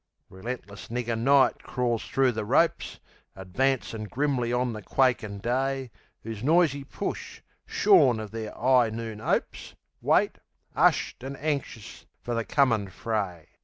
Relentless 0.31 0.87
nigger 0.87 1.15
Night 1.15 1.61
crawls 1.61 2.03
thro' 2.03 2.31
the 2.31 2.43
ropes, 2.43 2.99
Advancin' 3.35 4.05
grimly 4.09 4.51
on 4.51 4.73
the 4.73 4.81
quakin' 4.81 5.37
Day, 5.37 5.91
Whose 6.23 6.41
noisy 6.43 6.83
push, 6.83 7.41
shorn 7.67 8.19
of 8.19 8.31
their 8.31 8.49
'igh 8.57 8.89
noon 8.89 9.21
'opes, 9.21 9.75
Wait, 10.01 10.39
'ushed 10.75 11.23
an' 11.23 11.35
anxious, 11.35 12.07
fer 12.19 12.33
the 12.33 12.43
comin' 12.43 12.87
fray. 12.89 13.45